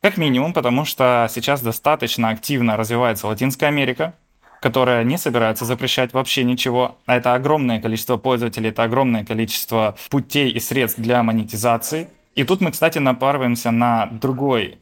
[0.01, 4.15] Как минимум, потому что сейчас достаточно активно развивается Латинская Америка,
[4.61, 6.97] которая не собирается запрещать вообще ничего.
[7.07, 12.09] А это огромное количество пользователей, это огромное количество путей и средств для монетизации.
[12.35, 14.79] И тут мы, кстати, напарываемся на другой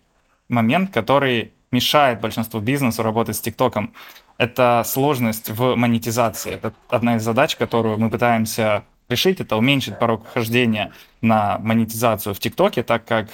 [0.48, 3.92] момент, который мешает большинству бизнесу работать с ТикТоком.
[4.38, 6.52] Это сложность в монетизации.
[6.54, 12.38] Это одна из задач, которую мы пытаемся решить, это уменьшить порог вхождения на монетизацию в
[12.38, 13.28] ТикТоке, так как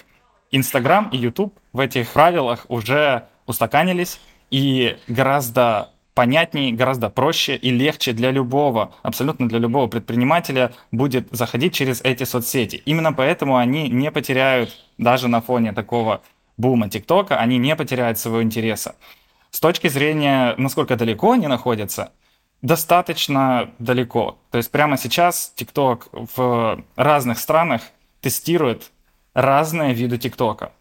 [0.51, 8.13] Инстаграм и Ютуб в этих правилах уже устаканились и гораздо понятнее, гораздо проще и легче
[8.13, 12.83] для любого, абсолютно для любого предпринимателя будет заходить через эти соцсети.
[12.87, 16.23] Именно поэтому они не потеряют, даже на фоне такого
[16.57, 18.97] бума ТикТока, они не потеряют своего интереса.
[19.51, 22.11] С точки зрения, насколько далеко они находятся,
[22.63, 24.39] достаточно далеко.
[24.51, 27.83] То есть прямо сейчас TikTok в разных странах
[28.21, 28.91] тестирует
[29.35, 30.73] разные виды ТикТока.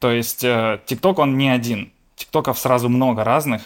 [0.00, 1.92] То есть э, TikTok он не один.
[2.16, 3.62] ТикТоков сразу много разных.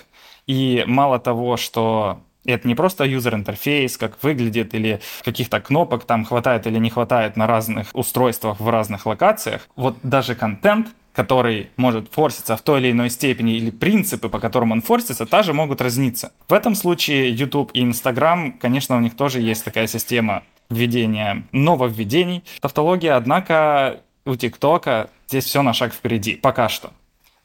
[0.46, 2.20] И мало того, что
[2.52, 7.46] это не просто юзер-интерфейс, как выглядит, или каких-то кнопок там хватает или не хватает на
[7.46, 9.68] разных устройствах в разных локациях.
[9.76, 14.70] Вот даже контент который может форситься в той или иной степени, или принципы, по которым
[14.70, 16.30] он форсится, также могут разниться.
[16.48, 22.44] В этом случае YouTube и Instagram, конечно, у них тоже есть такая система введения нововведений.
[22.60, 26.92] Тавтология, однако, у ТикТока здесь все на шаг впереди, пока что.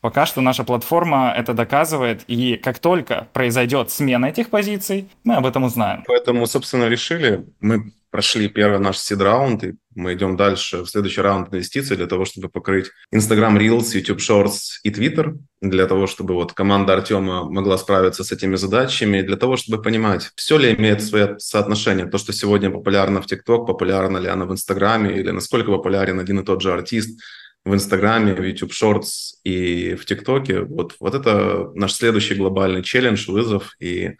[0.03, 5.45] Пока что наша платформа это доказывает, и как только произойдет смена этих позиций, мы об
[5.45, 6.03] этом узнаем.
[6.05, 11.53] Поэтому, собственно, решили, мы прошли первый наш сид-раунд, и мы идем дальше в следующий раунд
[11.53, 16.51] инвестиций для того, чтобы покрыть Instagram Reels, YouTube Shorts и Twitter, для того, чтобы вот
[16.51, 21.39] команда Артема могла справиться с этими задачами, для того, чтобы понимать, все ли имеет свое
[21.39, 26.19] соотношение, то, что сегодня популярно в TikTok, популярно ли оно в Инстаграме, или насколько популярен
[26.19, 27.17] один и тот же артист
[27.65, 30.61] в Инстаграме, в YouTube Shorts и в ТикТоке.
[30.61, 34.11] Вот, вот это наш следующий глобальный челлендж, вызов, и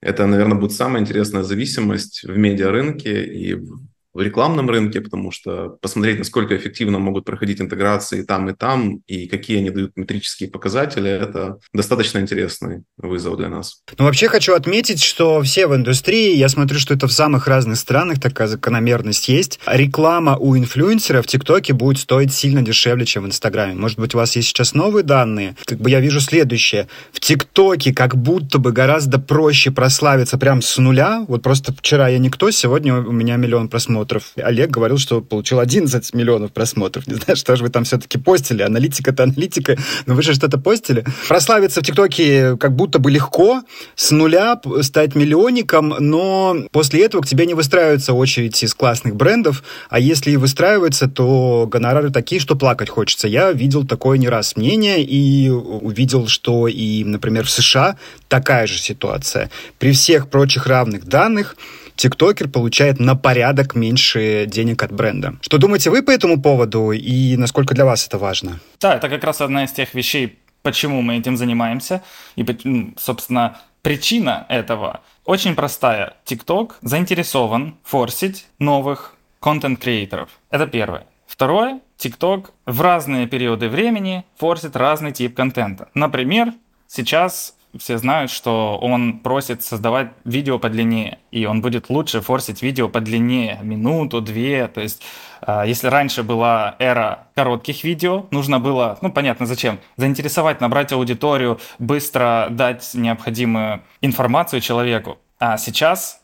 [0.00, 6.18] это, наверное, будет самая интересная зависимость в медиарынке и в рекламном рынке, потому что посмотреть,
[6.18, 11.58] насколько эффективно могут проходить интеграции там и там, и какие они дают метрические показатели, это
[11.72, 13.78] достаточно интересный вызов для нас.
[13.98, 17.78] Ну, вообще хочу отметить, что все в индустрии, я смотрю, что это в самых разных
[17.78, 19.60] странах такая закономерность есть.
[19.66, 23.74] Реклама у инфлюенсеров в ТикТоке будет стоить сильно дешевле, чем в Инстаграме.
[23.74, 25.56] Может быть, у вас есть сейчас новые данные?
[25.64, 26.88] Как бы я вижу следующее.
[27.12, 31.24] В ТикТоке как будто бы гораздо проще прославиться прям с нуля.
[31.28, 34.32] Вот просто вчера я никто, сегодня у меня миллион просмотров.
[34.36, 37.06] Олег говорил, что получил 11 миллионов просмотров.
[37.06, 38.62] Не знаю, что же вы там все-таки постили.
[38.62, 41.04] Аналитика-то аналитика, но вы же что-то постили.
[41.28, 43.62] Прославиться в ТикТоке как будто бы легко,
[43.94, 49.62] с нуля стать миллионником, но после этого к тебе не выстраивается очередь из классных брендов,
[49.88, 53.28] а если и выстраивается, то гонорары такие, что плакать хочется.
[53.28, 57.96] Я видел такое не раз мнение и увидел, что и, например, в США
[58.28, 59.50] такая же ситуация.
[59.78, 61.56] При всех прочих равных данных
[61.96, 65.36] тиктокер получает на порядок меньше денег от бренда.
[65.40, 68.60] Что думаете вы по этому поводу и насколько для вас это важно?
[68.80, 72.02] Да, это как раз одна из тех вещей, почему мы этим занимаемся.
[72.34, 76.14] И, собственно, причина этого очень простая.
[76.24, 80.30] TikTok заинтересован форсить новых контент-креаторов.
[80.50, 81.06] Это первое.
[81.26, 85.88] Второе, TikTok в разные периоды времени форсит разный тип контента.
[85.94, 86.52] Например,
[86.86, 92.88] сейчас все знают, что он просит создавать видео подлиннее, и он будет лучше форсить видео
[92.88, 94.68] подлиннее, минуту, две.
[94.68, 95.02] То есть,
[95.40, 101.60] а, если раньше была эра коротких видео, нужно было, ну, понятно, зачем, заинтересовать, набрать аудиторию,
[101.78, 105.18] быстро дать необходимую информацию человеку.
[105.38, 106.23] А сейчас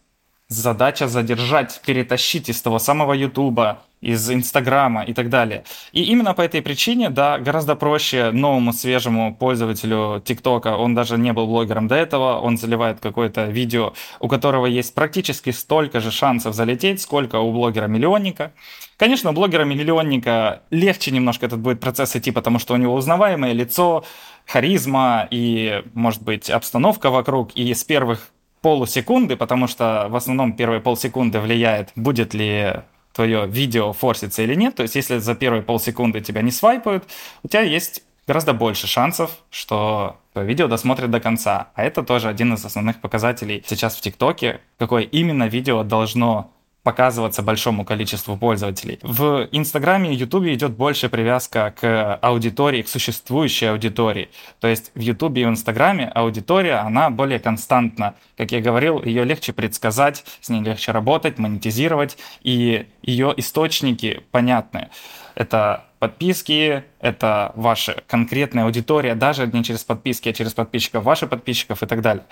[0.51, 5.63] задача задержать, перетащить из того самого Ютуба, из Инстаграма и так далее.
[5.93, 11.33] И именно по этой причине, да, гораздо проще новому свежему пользователю ТикТока, он даже не
[11.33, 16.55] был блогером до этого, он заливает какое-то видео, у которого есть практически столько же шансов
[16.55, 18.53] залететь, сколько у блогера-миллионника.
[18.97, 24.05] Конечно, у блогера-миллионника легче немножко этот будет процесс идти, потому что у него узнаваемое лицо,
[24.47, 28.31] харизма и, может быть, обстановка вокруг, и с первых
[28.61, 32.75] полусекунды, потому что в основном первые полсекунды влияет, будет ли
[33.13, 34.77] твое видео форсится или нет.
[34.77, 37.05] То есть, если за первые полсекунды тебя не свайпают,
[37.43, 41.71] у тебя есть гораздо больше шансов, что видео досмотрят до конца.
[41.75, 47.43] А это тоже один из основных показателей сейчас в ТикТоке, какое именно видео должно показываться
[47.43, 48.99] большому количеству пользователей.
[49.03, 54.31] В Инстаграме и Ютубе идет больше привязка к аудитории, к существующей аудитории.
[54.61, 58.15] То есть в Ютубе и в Инстаграме аудитория, она более константна.
[58.37, 64.89] Как я говорил, ее легче предсказать, с ней легче работать, монетизировать, и ее источники понятны.
[65.35, 71.83] Это подписки, это ваша конкретная аудитория, даже не через подписки, а через подписчиков, ваших подписчиков
[71.83, 72.25] и так далее.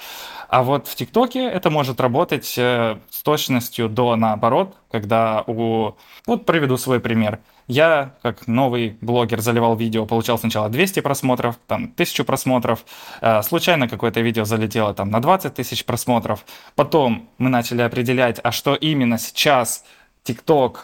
[0.48, 5.92] А вот в ТикТоке это может работать э, с точностью до наоборот, когда у...
[6.26, 7.40] Вот приведу свой пример.
[7.66, 12.86] Я, как новый блогер, заливал видео, получал сначала 200 просмотров, там 1000 просмотров,
[13.20, 16.46] э, случайно какое-то видео залетело там на 20 тысяч просмотров.
[16.74, 19.84] Потом мы начали определять, а что именно сейчас
[20.24, 20.78] TikTok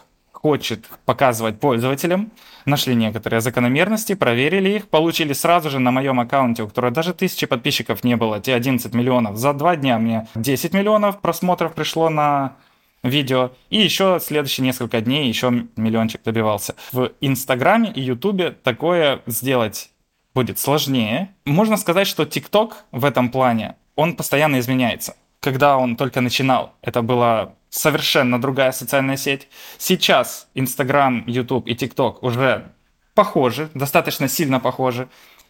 [0.45, 2.31] хочет показывать пользователям,
[2.67, 7.47] нашли некоторые закономерности, проверили их, получили сразу же на моем аккаунте, у которого даже тысячи
[7.47, 9.39] подписчиков не было, те 11 миллионов.
[9.39, 12.57] За два дня мне 10 миллионов просмотров пришло на
[13.03, 16.75] видео, и еще следующие несколько дней еще миллиончик добивался.
[16.93, 19.93] В Инстаграме и Ютубе такое сделать
[20.35, 21.35] будет сложнее.
[21.47, 25.15] Можно сказать, что ТикТок в этом плане, он постоянно изменяется.
[25.45, 29.47] Когда он только начинал, это было совершенно другая социальная сеть.
[29.77, 32.73] Сейчас Инстаграм, Ютуб и ТикТок уже
[33.15, 35.07] похожи, достаточно сильно похожи.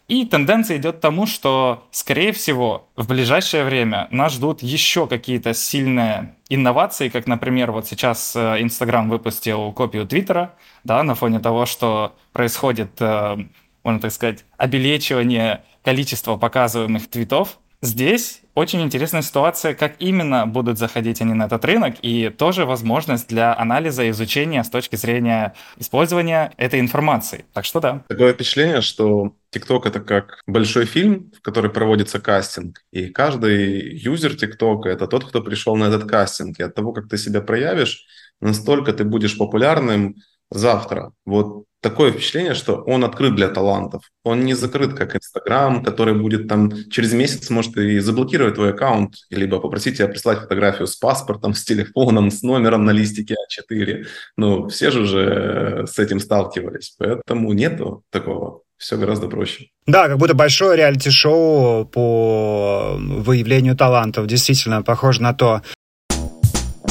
[0.09, 5.53] И тенденция идет к тому, что, скорее всего, в ближайшее время нас ждут еще какие-то
[5.53, 11.65] сильные инновации, как, например, вот сейчас э, Инстаграм выпустил копию Твиттера, да, на фоне того,
[11.65, 13.37] что происходит, э,
[13.85, 17.59] можно так сказать, обелечивание количества показываемых твитов.
[17.81, 23.27] Здесь очень интересная ситуация, как именно будут заходить они на этот рынок, и тоже возможность
[23.27, 27.45] для анализа и изучения с точки зрения использования этой информации.
[27.53, 28.03] Так что да.
[28.07, 34.31] Такое впечатление, что TikTok это как большой фильм, в который проводится кастинг, и каждый юзер
[34.31, 38.05] TikTok это тот, кто пришел на этот кастинг, и от того, как ты себя проявишь,
[38.39, 40.15] настолько ты будешь популярным
[40.51, 41.11] завтра.
[41.25, 44.09] Вот такое впечатление, что он открыт для талантов.
[44.23, 49.13] Он не закрыт, как Инстаграм, который будет там через месяц может и заблокировать твой аккаунт,
[49.29, 54.05] либо попросить тебя прислать фотографию с паспортом, с телефоном, с номером на листике А4.
[54.35, 58.61] Ну, все же уже с этим сталкивались, поэтому нету такого.
[58.77, 59.67] Все гораздо проще.
[59.85, 64.27] Да, как будто большое реалити-шоу по выявлению талантов.
[64.27, 65.61] Действительно, похоже на то.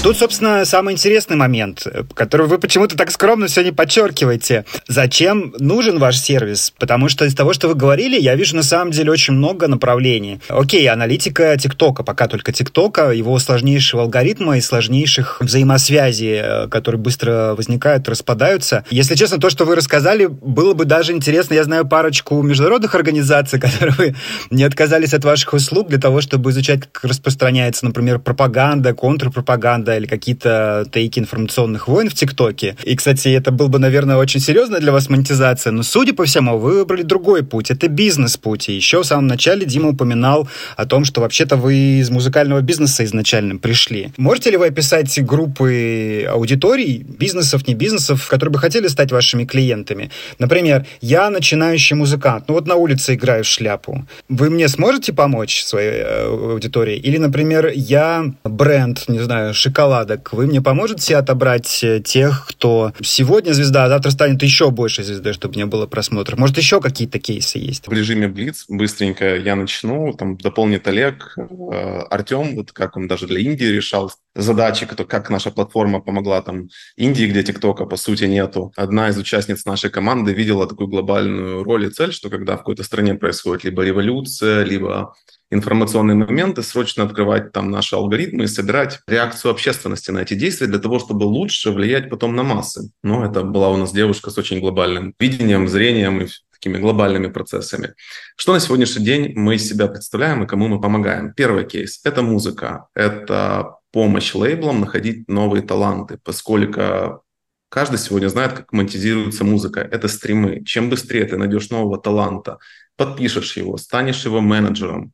[0.05, 4.67] Тут, собственно, самый интересный момент, который вы почему-то так скромно все не подчеркиваете.
[4.87, 6.75] Зачем нужен ваш сервис?
[6.79, 10.41] Потому что из того, что вы говорили, я вижу на самом деле очень много направлений.
[10.51, 17.55] Окей, аналитика ТикТока, пока только ТикТока, его сложнейшего алгоритма и сложнейших взаимосвязей, э, которые быстро
[17.57, 18.85] возникают, распадаются.
[18.91, 21.55] Если честно, то, что вы рассказали, было бы даже интересно.
[21.55, 24.17] Я знаю парочку международных организаций, которые
[24.51, 30.07] не отказались от ваших услуг для того, чтобы изучать, как распространяется, например, пропаганда, контрпропаганда или
[30.07, 32.77] какие-то тейки информационных войн в ТикТоке.
[32.85, 36.59] И, кстати, это был бы, наверное, очень серьезная для вас монетизация, но, судя по всему,
[36.59, 37.71] вы выбрали другой путь.
[37.71, 38.69] Это бизнес-путь.
[38.69, 43.05] И еще в самом начале Дима упоминал о том, что вообще-то вы из музыкального бизнеса
[43.05, 44.13] изначально пришли.
[44.17, 50.11] Можете ли вы описать группы аудиторий, бизнесов, не бизнесов, которые бы хотели стать вашими клиентами?
[50.39, 54.07] Например, я начинающий музыкант, ну вот на улице играю в шляпу.
[54.29, 56.97] Вы мне сможете помочь своей э, аудитории?
[56.97, 60.33] Или, например, я бренд, не знаю, шоколадок.
[60.33, 65.33] Вы мне поможете отобрать э, тех, кто сегодня звезда, а завтра станет еще больше звездой,
[65.33, 66.39] чтобы не было просмотров?
[66.39, 67.87] Может, еще какие-то кейсы есть?
[67.87, 73.27] В режиме Блиц быстренько я начну, там дополнит Олег, э, Артем, вот как он даже
[73.27, 78.73] для Индии решал задачи, как наша платформа помогла там Индии, где ТикТока по сути нету.
[78.77, 82.83] Одна из участниц нашей команды видела такую глобальную роль и цель, что когда в какой-то
[82.83, 85.15] стране происходит либо революция, либо
[85.51, 90.79] информационные моменты, срочно открывать там наши алгоритмы и собирать реакцию общественности на эти действия для
[90.79, 92.91] того, чтобы лучше влиять потом на массы.
[93.03, 97.95] Но это была у нас девушка с очень глобальным видением, зрением и такими глобальными процессами.
[98.37, 101.35] Что на сегодняшний день мы из себя представляем и кому мы помогаем?
[101.35, 107.23] Первый кейс– это музыка, это помощь лейблам находить новые таланты, поскольку
[107.69, 109.81] каждый сегодня знает, как монетизируется музыка.
[109.81, 110.65] Это стримы.
[110.65, 112.59] Чем быстрее ты найдешь нового таланта,
[112.97, 115.13] подпишешь его, станешь его менеджером,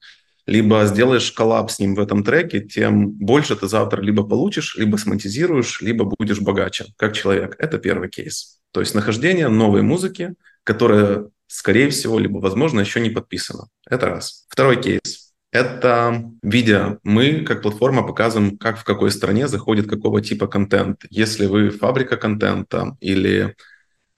[0.50, 4.96] либо сделаешь коллаб с ним в этом треке, тем больше ты завтра либо получишь, либо
[4.96, 7.54] смонетизируешь, либо будешь богаче, как человек.
[7.60, 8.58] Это первый кейс.
[8.72, 10.34] То есть нахождение новой музыки,
[10.64, 13.68] которая, скорее всего, либо, возможно, еще не подписана.
[13.88, 14.46] Это раз.
[14.48, 15.32] Второй кейс.
[15.52, 16.98] Это видео.
[17.04, 21.04] Мы, как платформа, показываем, как в какой стране заходит какого типа контент.
[21.10, 23.54] Если вы фабрика контента или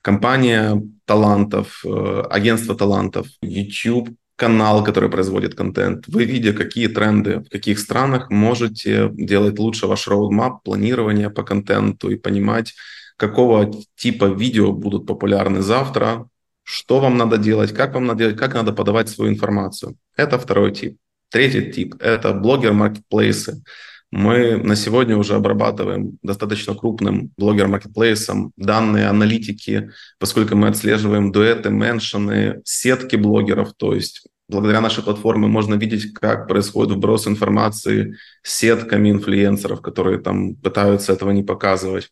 [0.00, 6.08] компания талантов, э, агентство талантов, YouTube, канал, который производит контент.
[6.08, 12.10] Вы, видя, какие тренды в каких странах, можете делать лучше ваш роудмап, планирование по контенту
[12.10, 12.74] и понимать,
[13.16, 16.26] какого типа видео будут популярны завтра,
[16.64, 19.94] что вам надо делать, как вам надо делать, как надо подавать свою информацию.
[20.16, 20.96] Это второй тип.
[21.30, 23.62] Третий тип– это блогер-маркетплейсы.
[24.10, 32.60] Мы на сегодня уже обрабатываем достаточно крупным блогер-маркетплейсом данные аналитики, поскольку мы отслеживаем дуэты, меншины,
[32.64, 39.80] сетки блогеров, то есть благодаря нашей платформе можно видеть, как происходит вброс информации сетками инфлюенсеров,
[39.80, 42.10] которые там пытаются этого не показывать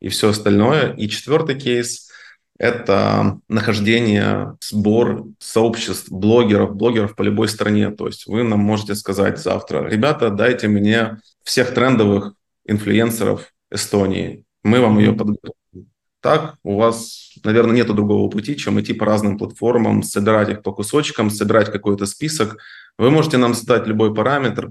[0.00, 0.94] и все остальное.
[0.94, 2.10] И четвертый кейс–
[2.58, 7.90] это нахождение, сбор сообществ блогеров, блогеров по любой стране.
[7.90, 12.34] То есть вы нам можете сказать завтра, ребята, дайте мне всех трендовых
[12.66, 14.44] инфлюенсеров Эстонии.
[14.64, 15.61] Мы вам ее подготовим.
[16.22, 20.72] Так, у вас, наверное, нет другого пути, чем идти по разным платформам, собирать их по
[20.72, 22.58] кусочкам, собирать какой-то список.
[22.96, 24.70] Вы можете нам задать любой параметр.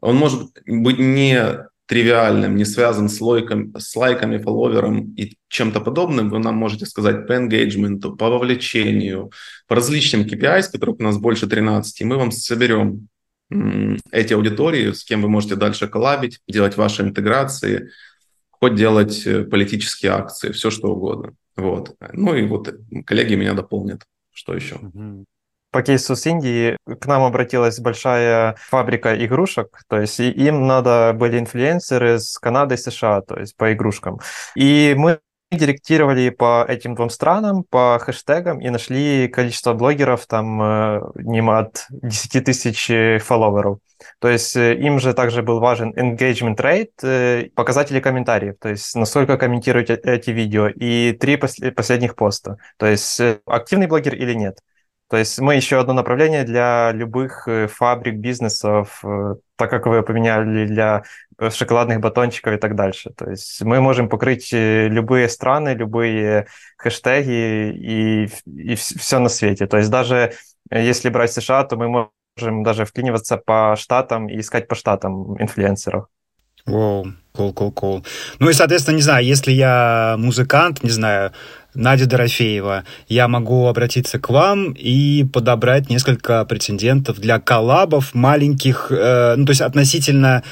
[0.00, 6.30] Он может быть не тривиальным, не связан с, лойком, с лайками, фолловером и чем-то подобным,
[6.30, 9.30] вы нам можете сказать по engagement, по вовлечению,
[9.68, 13.06] по различным KPIs, которых у нас больше 13, и мы вам соберем
[14.10, 17.90] эти аудитории, с кем вы можете дальше коллабить, делать ваши интеграции,
[18.66, 21.34] хоть делать э, политические акции, все что угодно.
[21.56, 21.94] Вот.
[22.12, 22.74] Ну и вот
[23.06, 24.02] коллеги меня дополнят.
[24.32, 24.80] Что еще?
[25.70, 31.38] По кейсу с Индии к нам обратилась большая фабрика игрушек, то есть им надо были
[31.38, 34.18] инфлюенсеры с Канады и США, то есть по игрушкам.
[34.56, 35.20] И мы
[35.50, 41.86] директировали по этим двум странам, по хэштегам и нашли количество блогеров там э, не от
[41.90, 43.78] 10 тысяч э, фолловеров.
[44.18, 49.38] То есть э, им же также был важен engagement rate, показатели комментариев, то есть насколько
[49.38, 54.58] комментируют эти видео, и три последних поста, то есть активный блогер или нет.
[55.08, 59.02] То есть мы еще одно направление для любых фабрик, бизнесов,
[59.56, 61.04] так как вы поменяли для
[61.38, 63.10] Э, шоколадных батончиков и так дальше.
[63.10, 66.46] То есть мы можем покрыть э, любые страны, любые
[66.78, 69.66] хэштеги и, и все на свете.
[69.66, 70.32] То есть даже
[70.70, 75.40] э, если брать США, то мы можем даже вклиниваться по штатам и искать по штатам
[75.40, 76.06] инфлюенсеров.
[76.66, 78.04] Воу, кул, кул, кул.
[78.40, 81.32] Ну и, соответственно, не знаю, если я музыкант, не знаю,
[81.74, 89.34] Надя Дорофеева, я могу обратиться к вам и подобрать несколько претендентов для коллабов маленьких, э,
[89.36, 90.42] ну, то есть относительно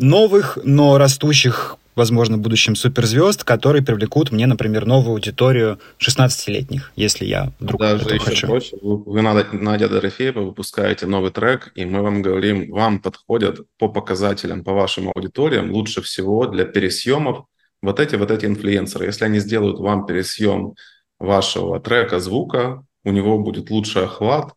[0.00, 7.24] новых, но растущих возможно, в будущем суперзвезд, которые привлекут мне, например, новую аудиторию 16-летних, если
[7.24, 8.46] я вдруг Даже этого еще хочу.
[8.46, 8.76] проще.
[8.82, 14.64] Вы, вы, Надя Дорофеева, выпускаете новый трек, и мы вам говорим, вам подходят по показателям,
[14.64, 17.46] по вашим аудиториям лучше всего для пересъемов
[17.82, 19.06] вот эти вот эти инфлюенсеры.
[19.06, 20.74] Если они сделают вам пересъем
[21.18, 24.52] вашего трека, звука, у него будет лучший охват,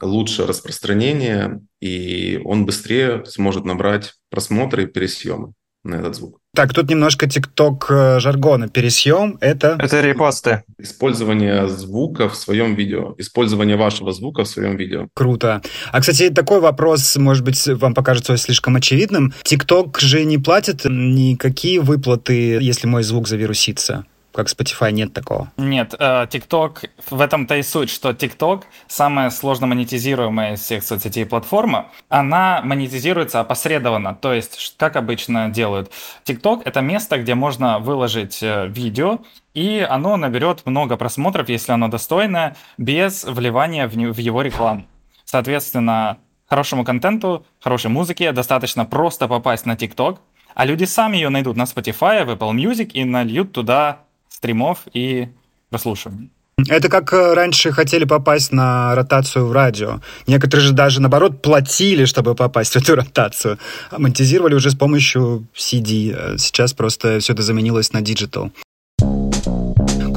[0.00, 5.52] лучшее распространение, и он быстрее сможет набрать просмотры и пересъемы
[5.84, 6.40] на этот звук.
[6.54, 8.68] Так, тут немножко тикток э, жаргона.
[8.68, 9.78] Пересъем— это...
[9.80, 10.64] Это репосты.
[10.76, 13.14] Использование звука в своем видео.
[13.16, 15.08] Использование вашего звука в своем видео.
[15.14, 15.62] Круто.
[15.92, 19.32] А, кстати, такой вопрос, может быть, вам покажется слишком очевидным.
[19.44, 25.52] Тикток же не платит никакие выплаты, если мой звук завирусится как Spotify нет такого.
[25.56, 31.90] Нет, TikTok, в этом-то и суть, что TikTok самая сложно монетизируемая из всех соцсетей платформа,
[32.08, 35.90] она монетизируется опосредованно, то есть, как обычно делают.
[36.24, 39.20] TikTok— это место, где можно выложить э, видео,
[39.54, 44.86] и оно наберет много просмотров, если оно достойное, без вливания в его рекламу.
[45.24, 50.18] Соответственно, хорошему контенту, хорошей музыке достаточно просто попасть на TikTok,
[50.54, 54.00] а люди сами ее найдут на Spotify, в Apple Music и нальют туда
[54.42, 55.28] стримов и
[55.70, 56.30] прослушиваний.
[56.68, 60.00] Это как э, раньше хотели попасть на ротацию в радио.
[60.26, 63.58] Некоторые же даже, наоборот, платили, чтобы попасть в эту ротацию.
[63.90, 66.14] А монетизировали уже с помощью CD.
[66.14, 68.50] Э, сейчас просто все это заменилось на digital.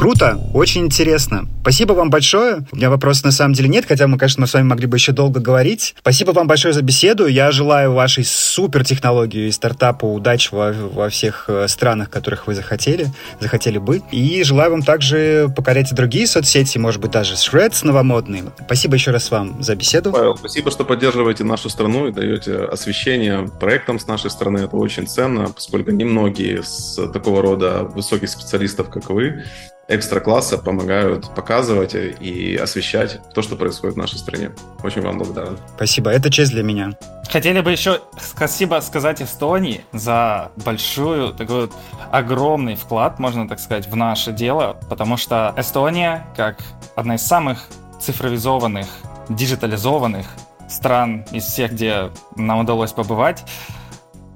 [0.06, 1.48] Круто, очень интересно.
[1.62, 2.64] Спасибо вам большое.
[2.72, 5.14] У меня вопросов на самом деле нет, хотя мы, конечно, с вами могли бы еще
[5.14, 5.96] долго говорить.
[5.98, 7.26] Спасибо вам большое за беседу.
[7.26, 12.54] Я желаю вашей супер технологии и стартапу удачи во, во всех э, странах, которых вы
[12.54, 13.08] захотели,
[13.40, 14.04] захотели быть.
[14.12, 18.44] И желаю вам также покорять и другие соцсети, может быть, даже Threads новомодные.
[18.64, 20.12] Спасибо еще раз вам за беседу.
[20.12, 24.60] Павел, спасибо, что поддерживаете нашу страну и даете освещение проектам с нашей стороны.
[24.60, 29.44] Это очень ценно, поскольку немногие с такого рода высоких специалистов, как вы,
[29.88, 34.52] экстра-класса помогают показывать и освещать то, что происходит в нашей стране.
[34.84, 35.58] Очень вам благодарен.
[35.76, 36.98] Спасибо, это честь для меня.
[37.30, 41.74] Хотели бы еще спасибо сказать Эстонии за большую, такой вот
[42.12, 46.60] огромный вклад, можно так сказать, в наше дело, потому что Эстония, как
[46.96, 47.68] одна из самых
[48.00, 48.88] цифровизованных,
[49.30, 50.28] диджитализованных
[50.70, 53.44] стран из всех, где нам удалось побывать,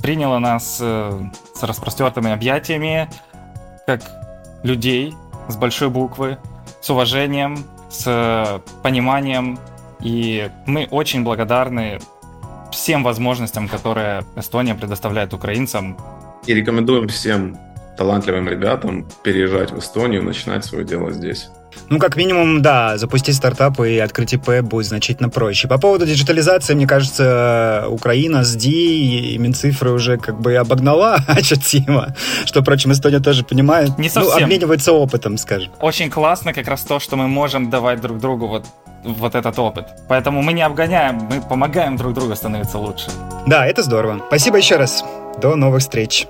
[0.02, 1.22] приняла нас э,
[1.54, 3.10] с распростертыми объятиями,
[3.86, 4.02] как
[4.64, 5.14] людей,
[5.50, 6.38] с большой буквы,
[6.80, 9.60] с уважением, с пониманием.
[10.00, 12.00] И мы очень благодарны
[12.72, 15.97] всем возможностям, которые Эстония предоставляет украинцам.
[16.45, 17.58] И рекомендуем всем
[17.97, 21.50] талантливым ребятам переезжать в Эстонию, начинать свое дело здесь.
[21.89, 25.67] Ну, как минимум, да, запустить стартап и открыть ИП будет значительно проще.
[25.67, 32.15] По поводу диджитализации, мне кажется, Украина с Ди и Минцифры уже как бы обогнала ощутимо,
[32.45, 33.97] что, впрочем, Эстония тоже понимает.
[33.97, 34.38] Не совсем.
[34.38, 35.72] Ну, обменивается опытом, скажем.
[35.80, 38.65] Очень классно как раз то, что мы можем давать друг другу вот
[39.03, 39.86] вот этот опыт.
[40.09, 43.09] Поэтому мы не обгоняем, мы помогаем друг другу становиться лучше.
[43.47, 44.22] Да, это здорово.
[44.28, 45.03] Спасибо еще раз.
[45.41, 46.28] До новых встреч.